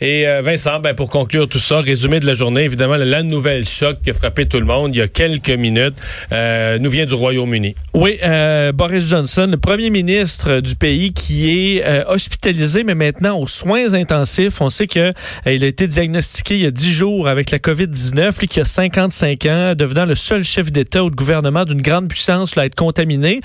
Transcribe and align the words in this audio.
Et 0.00 0.26
euh, 0.28 0.42
Vincent, 0.42 0.80
ben, 0.80 0.94
pour 0.94 1.10
conclure 1.10 1.48
tout 1.48 1.58
ça, 1.58 1.80
résumé 1.80 2.20
de 2.20 2.26
la 2.26 2.34
journée, 2.34 2.62
évidemment, 2.62 2.96
la 2.96 3.22
nouvelle 3.22 3.66
choc 3.66 3.98
qui 4.02 4.10
a 4.10 4.14
frappé 4.14 4.46
tout 4.46 4.58
le 4.58 4.66
monde 4.66 4.94
il 4.94 4.98
y 4.98 5.02
a 5.02 5.08
quelques 5.08 5.50
minutes 5.50 5.94
euh, 6.32 6.78
nous 6.78 6.90
vient 6.90 7.06
du 7.06 7.14
Royaume-Uni. 7.14 7.74
Oui, 7.94 8.18
euh, 8.22 8.72
Boris 8.72 9.08
Johnson, 9.08 9.48
le 9.50 9.56
premier 9.56 9.90
ministre 9.90 10.60
du 10.60 10.76
pays 10.76 11.12
qui 11.12 11.76
est 11.76 11.84
euh, 11.84 12.04
hospitalisé, 12.06 12.84
mais 12.84 12.94
maintenant 12.94 13.38
aux 13.38 13.46
soins 13.46 13.94
intensifs. 13.94 14.60
On 14.60 14.70
sait 14.70 14.86
qu'il 14.86 15.12
a 15.46 15.50
été 15.50 15.86
diagnostiqué 15.86 16.54
il 16.54 16.62
y 16.62 16.66
a 16.66 16.70
10 16.70 16.92
jours 16.92 17.28
avec 17.28 17.50
la 17.50 17.58
COVID-19, 17.58 18.40
lui 18.40 18.48
qui 18.48 18.60
a 18.60 18.64
55 18.64 19.46
ans, 19.46 19.74
devenant 19.76 20.04
le 20.04 20.14
seul 20.14 20.44
chef 20.44 20.70
d'État 20.70 21.04
ou 21.04 21.10
de 21.10 21.16
gouvernement 21.16 21.64
d'une 21.64 21.82
grande 21.82 22.08
puissance 22.08 22.56
à 22.56 22.66
être 22.66 22.74
contaminé. 22.74 23.40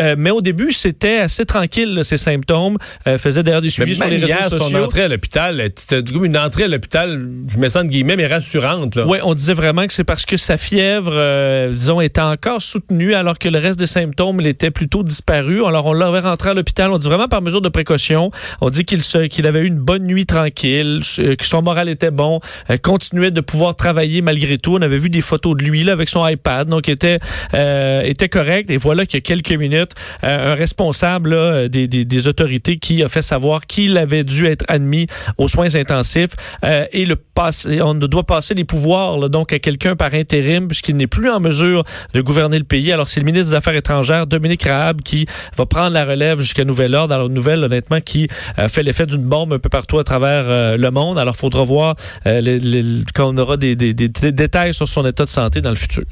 Euh, 0.00 0.14
mais 0.18 0.30
au 0.30 0.40
début, 0.40 0.72
c'était 0.72 1.18
assez 1.18 1.44
tranquille, 1.44 1.94
là, 1.94 2.04
ces 2.04 2.16
symptômes. 2.16 2.76
Euh, 3.06 3.18
faisait 3.18 3.42
d'ailleurs 3.42 3.62
des 3.62 3.70
suivis 3.70 3.94
sur 3.94 4.06
les 4.06 4.16
réseaux 4.16 4.26
hier, 4.26 4.48
sociaux. 4.48 4.78
son 4.78 4.84
entrée 4.84 5.02
à 5.02 5.08
l'hôpital, 5.08 5.70
c'était 5.76 6.02
comme 6.12 6.24
une 6.24 6.36
entrée 6.36 6.64
à 6.64 6.68
l'hôpital, 6.68 7.28
je 7.48 7.58
me 7.58 7.68
sens 7.68 7.84
de 7.84 7.88
guillemets, 7.88 8.16
mais 8.16 8.26
rassurante. 8.26 8.98
Oui, 9.06 9.18
on 9.22 9.34
disait 9.34 9.54
vraiment 9.54 9.86
que 9.86 9.92
c'est 9.92 10.04
parce 10.04 10.26
que 10.26 10.36
sa 10.36 10.56
fièvre, 10.56 11.12
euh, 11.12 11.70
disons, 11.70 12.00
était 12.00 12.20
encore 12.20 12.62
soutenue 12.62 13.14
alors 13.14 13.38
que 13.38 13.48
le 13.48 13.58
reste 13.58 13.78
des 13.78 13.86
symptômes 13.86 14.40
il 14.40 14.46
était 14.46 14.70
plutôt 14.70 15.02
disparu. 15.02 15.64
Alors, 15.64 15.86
on 15.86 15.92
l'avait 15.92 16.20
rentré 16.20 16.50
à 16.50 16.54
l'hôpital. 16.54 16.90
On 16.90 16.98
dit 16.98 17.06
vraiment 17.06 17.28
par 17.28 17.42
mesure 17.42 17.60
de 17.60 17.68
précaution. 17.68 18.30
On 18.60 18.70
dit 18.70 18.84
qu'il 18.84 19.02
qu'il 19.28 19.46
avait 19.46 19.60
eu 19.60 19.66
une 19.66 19.78
bonne 19.78 20.04
nuit 20.04 20.26
tranquille, 20.26 21.00
euh, 21.18 21.36
que 21.36 21.44
son 21.44 21.62
moral 21.62 21.88
était 21.88 22.10
bon, 22.10 22.40
euh, 22.70 22.76
continuait 22.76 23.30
de 23.30 23.40
pouvoir 23.40 23.76
travailler 23.76 24.22
malgré 24.22 24.58
tout. 24.58 24.74
On 24.74 24.82
avait 24.82 24.98
vu 24.98 25.10
des 25.10 25.20
photos 25.20 25.56
de 25.56 25.64
lui 25.64 25.84
là, 25.84 25.92
avec 25.92 26.08
son 26.08 26.26
iPad, 26.26 26.68
donc 26.68 26.88
était, 26.88 27.18
euh, 27.54 28.02
était 28.02 28.28
correct. 28.28 28.70
Et 28.70 28.76
voilà 28.76 29.06
qu'il 29.06 29.16
y 29.16 29.18
a 29.18 29.20
quelques 29.22 29.52
minutes, 29.52 29.83
euh, 30.22 30.52
un 30.52 30.54
responsable 30.54 31.34
là, 31.34 31.68
des, 31.68 31.86
des, 31.88 32.04
des 32.04 32.28
autorités 32.28 32.78
qui 32.78 33.02
a 33.02 33.08
fait 33.08 33.22
savoir 33.22 33.66
qu'il 33.66 33.96
avait 33.96 34.24
dû 34.24 34.46
être 34.46 34.64
admis 34.68 35.06
aux 35.38 35.48
soins 35.48 35.74
intensifs 35.74 36.34
euh, 36.64 36.86
et 36.92 37.04
le 37.06 37.16
passer, 37.16 37.82
on 37.82 37.94
doit 37.94 38.22
passer 38.22 38.54
les 38.54 38.64
pouvoirs 38.64 39.18
là, 39.18 39.28
donc 39.28 39.52
à 39.52 39.58
quelqu'un 39.58 39.96
par 39.96 40.14
intérim 40.14 40.68
puisqu'il 40.68 40.96
n'est 40.96 41.06
plus 41.06 41.30
en 41.30 41.40
mesure 41.40 41.84
de 42.12 42.20
gouverner 42.20 42.58
le 42.58 42.64
pays. 42.64 42.92
Alors 42.92 43.08
c'est 43.08 43.20
le 43.20 43.26
ministre 43.26 43.50
des 43.50 43.56
Affaires 43.56 43.74
étrangères 43.74 44.26
Dominique 44.26 44.62
Raab 44.64 45.02
qui 45.02 45.26
va 45.56 45.66
prendre 45.66 45.90
la 45.90 46.04
relève 46.04 46.38
jusqu'à 46.38 46.64
nouvel 46.64 46.94
ordre. 46.94 47.14
Alors 47.14 47.28
nouvelle 47.28 47.62
honnêtement 47.64 48.00
qui 48.00 48.28
euh, 48.58 48.68
fait 48.68 48.82
l'effet 48.82 49.06
d'une 49.06 49.22
bombe 49.22 49.52
un 49.52 49.58
peu 49.58 49.68
partout 49.68 49.98
à 49.98 50.04
travers 50.04 50.44
euh, 50.46 50.76
le 50.76 50.90
monde. 50.90 51.18
Alors 51.18 51.36
faudra 51.36 51.62
voir 51.64 51.96
euh, 52.26 52.40
les, 52.40 52.58
les, 52.58 53.02
quand 53.14 53.34
on 53.34 53.38
aura 53.38 53.56
des, 53.56 53.74
des 53.76 53.94
détails 53.94 54.74
sur 54.74 54.88
son 54.88 55.04
état 55.06 55.24
de 55.24 55.30
santé 55.30 55.60
dans 55.60 55.70
le 55.70 55.76
futur. 55.76 56.04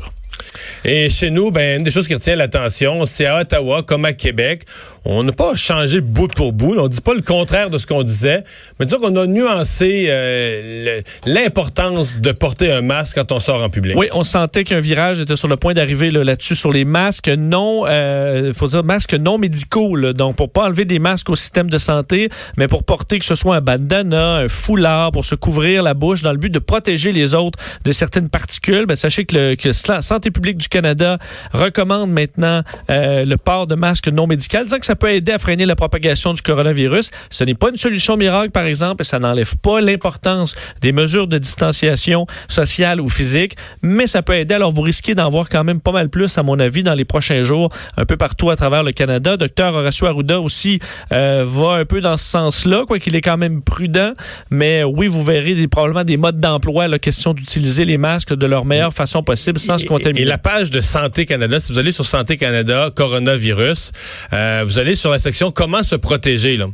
Et 0.85 1.11
chez 1.11 1.31
nous, 1.31 1.51
ben, 1.51 1.79
une 1.79 1.85
des 1.85 1.91
choses 1.91 2.09
qui 2.09 2.15
retient 2.15 2.37
l'attention, 2.37 3.05
c'est 3.07 3.27
à 3.27 3.41
Ottawa, 3.41 3.83
comme 3.83 4.05
à 4.05 4.13
Québec, 4.13 4.65
on 5.05 5.25
n'a 5.25 5.33
pas 5.33 5.57
changé 5.57 6.01
bout 6.01 6.29
pour 6.29 6.53
bout. 6.53 6.77
On 6.79 6.89
dit 6.89 7.01
pas 7.01 7.15
le 7.15 7.23
contraire 7.23 7.71
de 7.71 7.79
ce 7.79 7.87
qu'on 7.87 8.03
disait, 8.03 8.45
mais 8.79 8.87
disons 8.87 8.99
qu'on 8.99 9.17
a 9.17 9.27
nuancé 9.27 10.07
euh, 10.09 11.01
l'importance 11.27 12.21
de 12.21 12.33
porter 12.33 12.73
un 12.73 12.83
masque 12.83 13.17
quand 13.17 13.33
on 13.33 13.41
sort 13.41 13.63
en 13.63 13.71
public. 13.71 13.97
Oui, 13.97 14.09
on 14.13 14.25
sentait 14.25 14.65
qu'un 14.65 14.81
virage 14.81 15.21
était 15.21 15.37
sur 15.37 15.49
le 15.49 15.57
point 15.57 15.75
d'arriver 15.75 16.11
là, 16.11 16.25
là-dessus 16.25 16.55
sur 16.55 16.73
les 16.73 16.85
masques 16.85 17.29
non, 17.29 17.85
euh, 17.87 18.53
faut 18.53 18.69
dire 18.69 18.85
masques 18.85 19.15
non 19.15 19.39
médicaux. 19.39 19.97
donc 20.13 20.37
pour 20.37 20.51
pas 20.51 20.65
enlever 20.65 20.85
des 20.85 20.99
masques 20.99 21.31
au 21.31 21.37
système 21.37 21.69
de 21.69 21.79
santé, 21.79 22.29
mais 22.57 22.69
pour 22.69 22.85
porter 22.85 23.19
que 23.19 23.25
ce 23.25 23.35
soit 23.35 23.57
un 23.57 23.61
bandana, 23.61 24.37
un 24.37 24.49
foulard, 24.49 25.13
pour 25.13 25.25
se 25.25 25.35
couvrir 25.35 25.83
la 25.83 25.95
bouche 25.95 26.23
dans 26.23 26.33
le 26.33 26.39
but 26.39 26.51
de 26.51 26.59
protéger 26.59 27.13
les 27.13 27.35
autres 27.35 27.59
de 27.85 27.93
certaines 27.93 28.29
particules. 28.29 28.87
Ben, 28.87 28.97
sachez 28.97 29.25
que, 29.25 29.57
la 29.89 30.03
Santé 30.03 30.31
publique 30.31 30.59
du 30.59 30.69
Canada 30.69 31.19
recommande 31.53 32.11
maintenant 32.11 32.63
euh, 32.91 33.25
le 33.25 33.37
port 33.37 33.67
de 33.67 33.75
masques 33.75 34.09
non 34.09 34.27
médicaux, 34.27 34.59
peut 34.97 35.11
aider 35.11 35.33
à 35.33 35.39
freiner 35.39 35.67
la 35.67 35.77
propagation 35.77 36.33
du 36.33 36.43
coronavirus. 36.43 37.11
Ce 37.31 37.45
n'est 37.45 37.55
pas 37.55 37.71
une 37.71 37.77
solution 37.77 38.17
miracle, 38.17 38.51
par 38.51 38.65
exemple, 38.67 39.03
et 39.03 39.05
ça 39.05 39.19
n'enlève 39.19 39.57
pas 39.59 39.81
l'importance 39.81 40.55
des 40.81 40.93
mesures 40.93 41.27
de 41.27 41.39
distanciation 41.39 42.27
sociale 42.49 43.01
ou 43.01 43.09
physique, 43.09 43.57
mais 43.83 44.07
ça 44.07 44.23
peut 44.23 44.35
aider. 44.35 44.55
Alors, 44.55 44.73
vous 44.73 44.83
risquez 44.83 45.15
d'en 45.15 45.29
voir 45.29 45.49
quand 45.49 45.65
même 45.65 45.81
pas 45.81 45.93
mal 45.93 46.09
plus, 46.09 46.37
à 46.39 46.43
mon 46.43 46.59
avis, 46.59 46.83
dans 46.83 46.95
les 46.95 47.05
prochains 47.05 47.43
jours, 47.43 47.71
un 47.97 48.05
peu 48.05 48.17
partout 48.17 48.51
à 48.51 48.57
travers 48.57 48.83
le 48.83 48.93
Canada. 48.93 49.37
Docteur 49.37 49.75
Horacio 49.75 50.07
Arruda 50.07 50.41
aussi 50.41 50.81
euh, 51.13 51.45
va 51.47 51.75
un 51.75 51.85
peu 51.85 52.01
dans 52.01 52.17
ce 52.17 52.25
sens-là, 52.25 52.85
quoi 52.87 52.99
qu'il 52.99 53.15
est 53.17 53.21
quand 53.21 53.37
même 53.37 53.63
prudent. 53.63 54.13
Mais 54.51 54.85
oui, 54.85 55.07
vous 55.07 55.23
verrez 55.23 55.55
des, 55.55 55.69
probablement 55.69 56.05
des 56.05 56.17
modes 56.17 56.41
d'emploi, 56.41 56.89
la 56.89 56.99
question 56.99 57.35
d'utiliser 57.35 57.85
les 57.85 57.99
masques 57.99 58.35
de 58.35 58.47
leur 58.47 58.65
meilleure 58.65 58.93
façon 58.93 59.23
possible 59.23 59.59
sans 59.59 59.79
se 59.79 59.85
Et- 59.85 59.89
contaminer. 59.89 60.23
Et 60.23 60.25
la 60.25 60.39
page 60.39 60.71
de 60.71 60.81
Santé 60.81 61.27
Canada, 61.27 61.61
si 61.61 61.73
vous 61.73 61.79
allez 61.79 61.93
sur 61.93 62.07
Santé 62.07 62.37
Canada, 62.37 62.91
coronavirus, 62.95 63.93
euh, 64.33 64.63
vous 64.67 64.79
allez 64.79 64.82
sur 64.95 65.11
la 65.11 65.19
section 65.19 65.51
comment 65.51 65.83
se 65.83 65.97
protéger. 65.97 66.57
Là. 66.57 66.67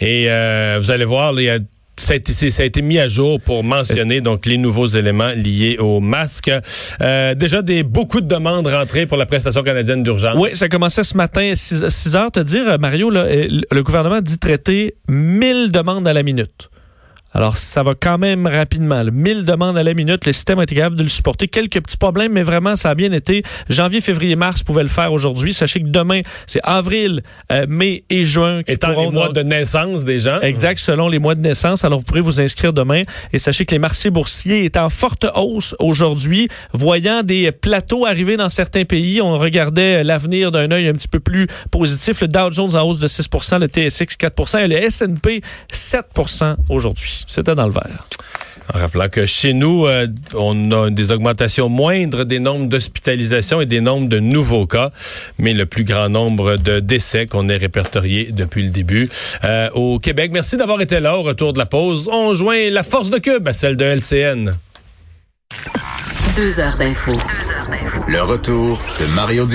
Et 0.00 0.26
euh, 0.28 0.78
vous 0.80 0.90
allez 0.90 1.04
voir, 1.04 1.32
là, 1.32 1.42
il 1.42 1.44
y 1.44 1.50
a 1.50 1.58
ça 1.96 2.14
a, 2.14 2.16
été, 2.16 2.32
c'est- 2.32 2.50
ça 2.50 2.62
a 2.62 2.66
été 2.66 2.80
mis 2.80 2.98
à 2.98 3.08
jour 3.08 3.38
pour 3.42 3.62
mentionner 3.62 4.22
donc 4.22 4.46
les 4.46 4.56
nouveaux 4.56 4.86
éléments 4.86 5.32
liés 5.36 5.76
au 5.78 6.00
masque. 6.00 6.50
Euh, 7.02 7.34
déjà 7.34 7.60
des 7.60 7.82
beaucoup 7.82 8.22
de 8.22 8.26
demandes 8.26 8.66
rentrées 8.68 9.04
pour 9.04 9.18
la 9.18 9.26
prestation 9.26 9.62
canadienne 9.62 10.02
d'urgence. 10.02 10.34
Oui, 10.38 10.48
ça 10.54 10.70
commençait 10.70 11.04
ce 11.04 11.14
matin 11.14 11.50
à 11.52 11.56
6, 11.56 12.14
heures. 12.16 12.32
Te 12.32 12.40
dire, 12.40 12.78
Mario, 12.78 13.10
là, 13.10 13.24
euh, 13.24 13.48
le 13.70 13.82
gouvernement 13.82 14.22
dit 14.22 14.38
traiter 14.38 14.94
1000 15.10 15.72
demandes 15.72 16.08
à 16.08 16.14
la 16.14 16.22
minute. 16.22 16.70
Alors, 17.32 17.56
ça 17.56 17.82
va 17.84 17.94
quand 17.94 18.18
même 18.18 18.46
rapidement. 18.46 19.02
là. 19.02 19.10
1000 19.12 19.44
demandes 19.44 19.78
à 19.78 19.82
la 19.84 19.94
minute, 19.94 20.26
le 20.26 20.32
système 20.32 20.58
a 20.58 20.64
été 20.64 20.74
capable 20.74 20.96
de 20.96 21.04
le 21.04 21.08
supporter. 21.08 21.46
Quelques 21.46 21.80
petits 21.80 21.96
problèmes, 21.96 22.32
mais 22.32 22.42
vraiment, 22.42 22.74
ça 22.74 22.90
a 22.90 22.94
bien 22.96 23.12
été. 23.12 23.44
Janvier, 23.68 24.00
février, 24.00 24.34
mars 24.34 24.62
pouvaient 24.64 24.82
le 24.82 24.88
faire 24.88 25.12
aujourd'hui. 25.12 25.54
Sachez 25.54 25.80
que 25.80 25.86
demain, 25.86 26.22
c'est 26.46 26.60
avril, 26.64 27.22
euh, 27.52 27.66
mai 27.68 28.02
et 28.10 28.24
juin 28.24 28.62
qui 28.64 28.72
Étant 28.72 28.88
les 28.88 28.94
pourront 28.94 29.12
mois 29.12 29.26
donc- 29.26 29.36
de 29.36 29.42
naissance 29.42 30.04
des 30.04 30.18
gens. 30.20 30.40
Exact, 30.40 30.78
selon 30.78 31.08
les 31.08 31.20
mois 31.20 31.36
de 31.36 31.40
naissance. 31.40 31.84
Alors, 31.84 32.00
vous 32.00 32.04
pourrez 32.04 32.20
vous 32.20 32.40
inscrire 32.40 32.72
demain. 32.72 33.02
Et 33.32 33.38
sachez 33.38 33.64
que 33.64 33.74
les 33.74 33.78
marchés 33.78 34.10
boursiers 34.10 34.64
est 34.64 34.76
en 34.76 34.88
forte 34.88 35.24
hausse 35.36 35.76
aujourd'hui. 35.78 36.48
Voyant 36.72 37.22
des 37.22 37.52
plateaux 37.52 38.06
arriver 38.06 38.36
dans 38.36 38.48
certains 38.48 38.84
pays, 38.84 39.20
on 39.22 39.38
regardait 39.38 40.02
l'avenir 40.02 40.50
d'un 40.50 40.70
œil 40.72 40.88
un 40.88 40.92
petit 40.94 41.08
peu 41.08 41.20
plus 41.20 41.46
positif. 41.70 42.20
Le 42.22 42.28
Dow 42.28 42.50
Jones 42.50 42.74
en 42.76 42.82
hausse 42.82 42.98
de 42.98 43.06
6% 43.06 43.58
le 43.60 43.66
TSX 43.68 44.16
4 44.16 44.56
et 44.58 44.66
le 44.68 44.76
S&P 44.76 45.42
7 45.70 46.04
aujourd'hui. 46.68 47.19
C'était 47.28 47.54
dans 47.54 47.66
le 47.66 47.72
vert. 47.72 48.06
En 48.74 48.78
rappelant 48.78 49.08
que 49.08 49.26
chez 49.26 49.52
nous, 49.52 49.86
euh, 49.86 50.06
on 50.34 50.70
a 50.70 50.90
des 50.90 51.10
augmentations 51.10 51.68
moindres 51.68 52.24
des 52.24 52.38
nombres 52.38 52.66
d'hospitalisations 52.66 53.60
et 53.60 53.66
des 53.66 53.80
nombres 53.80 54.08
de 54.08 54.20
nouveaux 54.20 54.66
cas, 54.66 54.90
mais 55.38 55.52
le 55.52 55.66
plus 55.66 55.84
grand 55.84 56.08
nombre 56.08 56.56
de 56.56 56.78
décès 56.78 57.26
qu'on 57.26 57.48
ait 57.48 57.56
répertorié 57.56 58.30
depuis 58.32 58.62
le 58.62 58.70
début 58.70 59.08
euh, 59.44 59.70
au 59.74 59.98
Québec. 59.98 60.30
Merci 60.32 60.56
d'avoir 60.56 60.80
été 60.80 61.00
là 61.00 61.16
au 61.16 61.22
retour 61.22 61.52
de 61.52 61.58
la 61.58 61.66
pause. 61.66 62.08
On 62.12 62.34
joint 62.34 62.70
la 62.70 62.84
force 62.84 63.10
de 63.10 63.18
Cube 63.18 63.48
à 63.48 63.52
celle 63.52 63.76
de 63.76 63.84
LCN. 63.84 64.54
Deux 66.36 66.60
heures 66.60 66.76
d'info. 66.76 67.12
Le 68.06 68.22
retour 68.22 68.82
de 68.98 69.06
Mario 69.14 69.46